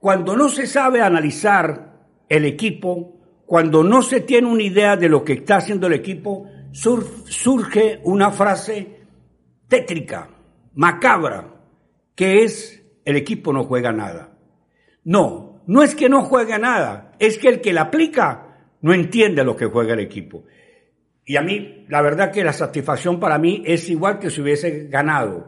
Cuando 0.00 0.36
no 0.36 0.48
se 0.48 0.66
sabe 0.66 1.02
analizar 1.02 2.00
el 2.28 2.44
equipo, 2.44 3.16
cuando 3.46 3.84
no 3.84 4.02
se 4.02 4.20
tiene 4.20 4.48
una 4.48 4.62
idea 4.62 4.96
de 4.96 5.08
lo 5.08 5.24
que 5.24 5.34
está 5.34 5.56
haciendo 5.56 5.86
el 5.86 5.92
equipo, 5.92 6.46
sur- 6.72 7.06
surge 7.26 8.00
una 8.04 8.30
frase 8.30 9.00
tétrica, 9.68 10.30
macabra, 10.74 11.54
que 12.14 12.42
es 12.42 12.82
el 13.04 13.16
equipo 13.16 13.52
no 13.52 13.64
juega 13.64 13.92
nada. 13.92 14.36
No, 15.04 15.62
no 15.66 15.82
es 15.82 15.94
que 15.94 16.08
no 16.08 16.22
juegue 16.22 16.58
nada, 16.58 17.12
es 17.18 17.38
que 17.38 17.48
el 17.48 17.60
que 17.60 17.72
la 17.72 17.82
aplica 17.82 18.66
no 18.82 18.94
entiende 18.94 19.44
lo 19.44 19.56
que 19.56 19.66
juega 19.66 19.94
el 19.94 20.00
equipo. 20.00 20.44
Y 21.30 21.36
a 21.36 21.42
mí, 21.42 21.84
la 21.88 22.02
verdad 22.02 22.32
que 22.32 22.42
la 22.42 22.52
satisfacción 22.52 23.20
para 23.20 23.38
mí 23.38 23.62
es 23.64 23.88
igual 23.88 24.18
que 24.18 24.30
si 24.30 24.40
hubiese 24.40 24.88
ganado. 24.88 25.46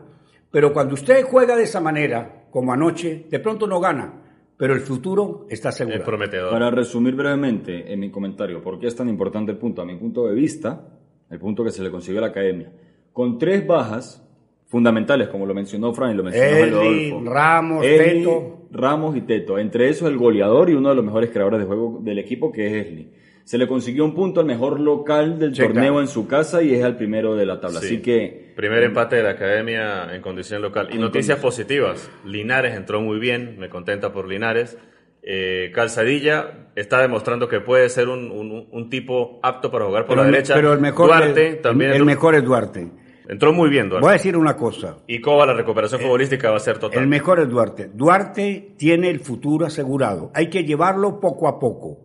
Pero 0.48 0.72
cuando 0.72 0.94
usted 0.94 1.24
juega 1.24 1.56
de 1.56 1.64
esa 1.64 1.80
manera, 1.80 2.44
como 2.52 2.72
anoche, 2.72 3.26
de 3.28 3.40
pronto 3.40 3.66
no 3.66 3.80
gana, 3.80 4.12
pero 4.56 4.74
el 4.74 4.80
futuro 4.82 5.44
está 5.50 5.70
Es 5.70 5.74
seguro. 5.78 6.04
prometedor. 6.04 6.52
Para 6.52 6.70
resumir 6.70 7.16
brevemente 7.16 7.92
en 7.92 7.98
mi 7.98 8.12
comentario, 8.12 8.62
¿por 8.62 8.78
qué 8.78 8.86
es 8.86 8.94
tan 8.94 9.08
importante 9.08 9.50
el 9.50 9.58
punto? 9.58 9.82
A 9.82 9.84
mi 9.84 9.96
punto 9.96 10.28
de 10.28 10.36
vista, 10.36 10.86
el 11.28 11.40
punto 11.40 11.64
que 11.64 11.72
se 11.72 11.82
le 11.82 11.90
consiguió 11.90 12.20
a 12.20 12.26
la 12.26 12.28
academia, 12.28 12.70
con 13.12 13.36
tres 13.36 13.66
bajas 13.66 14.24
fundamentales, 14.68 15.26
como 15.30 15.46
lo 15.46 15.52
mencionó 15.52 15.92
Fran 15.92 16.12
y 16.12 16.14
lo 16.14 16.22
mencionó 16.22 16.80
Eli. 16.80 17.12
Ramos, 17.24 17.84
Eli, 17.84 18.20
Teto. 18.20 18.68
Ramos 18.70 19.16
y 19.16 19.22
Teto. 19.22 19.58
Entre 19.58 19.88
esos 19.88 20.08
el 20.08 20.16
goleador 20.16 20.70
y 20.70 20.74
uno 20.74 20.90
de 20.90 20.94
los 20.94 21.04
mejores 21.04 21.30
creadores 21.30 21.58
de 21.58 21.66
juego 21.66 21.98
del 22.04 22.20
equipo, 22.20 22.52
que 22.52 22.66
es 22.68 22.86
Esli. 22.86 23.12
Se 23.44 23.58
le 23.58 23.66
consiguió 23.66 24.04
un 24.04 24.14
punto 24.14 24.40
al 24.40 24.46
mejor 24.46 24.78
local 24.80 25.38
del 25.38 25.52
torneo 25.52 26.00
en 26.00 26.06
su 26.08 26.26
casa 26.28 26.62
y 26.62 26.74
es 26.74 26.84
el 26.84 26.96
primero 26.96 27.34
de 27.34 27.44
la 27.46 27.60
tabla. 27.60 27.80
Sí. 27.80 27.86
Así 27.86 28.02
que 28.02 28.52
Primer 28.56 28.82
empate 28.84 29.16
de 29.16 29.22
la 29.24 29.30
academia 29.30 30.14
en 30.14 30.22
condición 30.22 30.62
local. 30.62 30.88
Y 30.92 30.98
noticias 30.98 31.38
condición. 31.40 31.40
positivas. 31.40 32.10
Linares 32.24 32.74
entró 32.76 33.00
muy 33.00 33.18
bien, 33.18 33.56
me 33.58 33.68
contenta 33.68 34.12
por 34.12 34.28
Linares. 34.28 34.76
Eh, 35.24 35.70
Calzadilla 35.74 36.68
está 36.76 37.00
demostrando 37.00 37.48
que 37.48 37.60
puede 37.60 37.88
ser 37.88 38.08
un, 38.08 38.30
un- 38.30 38.68
un 38.70 38.90
tipo 38.90 39.38
apto 39.42 39.70
para 39.70 39.84
jugar 39.86 40.02
por 40.04 40.14
Pero, 40.16 40.22
la 40.22 40.28
el- 40.28 40.32
derecha. 40.34 40.54
pero 40.54 40.72
el 40.72 40.80
mejor, 40.80 41.06
Duarte 41.08 41.48
el, 41.48 41.60
también 41.60 41.90
el 41.90 41.96
entró, 41.96 42.06
mejor 42.06 42.34
es 42.34 42.44
Duarte. 42.44 42.90
entró 43.28 43.52
muy 43.52 43.70
bien, 43.70 43.88
Duarte. 43.88 44.02
Voy 44.04 44.10
a 44.10 44.12
decir 44.14 44.36
una 44.36 44.56
cosa. 44.56 44.98
Y 45.06 45.20
Coba, 45.20 45.46
la 45.46 45.54
recuperación 45.54 46.00
futbolística 46.00 46.50
va 46.50 46.56
a 46.56 46.60
ser 46.60 46.78
total. 46.78 47.00
El 47.00 47.08
mejor 47.08 47.38
es 47.40 47.48
Duarte. 47.48 47.90
Duarte 47.94 48.74
tiene 48.76 49.10
el 49.10 49.20
futuro 49.20 49.64
asegurado. 49.66 50.30
Hay 50.34 50.48
que 50.50 50.64
llevarlo 50.64 51.20
poco 51.20 51.46
a 51.48 51.58
poco. 51.60 51.98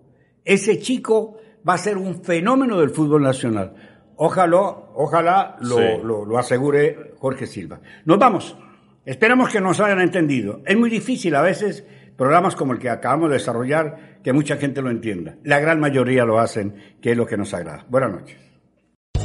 Ese 0.48 0.80
chico 0.80 1.38
va 1.68 1.74
a 1.74 1.78
ser 1.78 1.98
un 1.98 2.24
fenómeno 2.24 2.80
del 2.80 2.90
fútbol 2.92 3.22
nacional. 3.24 3.74
Ojalá, 4.16 4.60
ojalá 4.96 5.58
lo, 5.62 5.76
Sí. 5.78 5.84
lo- 6.04 6.26
lo 6.26 6.38
asegure 6.38 7.14
Jorge 7.20 7.46
Silva. 7.46 7.82
Nos 8.06 8.18
vamos. 8.18 8.58
Esperamos 9.06 9.50
que 9.50 9.62
nos 9.62 9.80
hayan 9.80 10.00
entendido. 10.02 10.62
Es 10.66 10.78
muy 10.78 10.90
difícil 10.90 11.36
a 11.36 11.42
veces 11.42 11.86
programas 12.16 12.56
como 12.56 12.74
el 12.74 12.80
que 12.80 12.90
acabamos 12.90 13.30
de 13.30 13.36
desarrollar 13.36 14.20
que 14.24 14.34
mucha 14.34 14.58
gente 14.58 14.82
lo 14.82 14.90
entienda. 14.90 15.36
La 15.44 15.60
gran 15.60 15.80
mayoría 15.80 16.26
lo 16.26 16.40
hacen, 16.40 16.76
que 17.02 17.12
es 17.12 17.18
lo 17.18 17.26
que 17.26 17.38
nos 17.38 17.54
agrada. 17.54 17.86
Buenas 17.90 18.12
noches. 18.12 18.38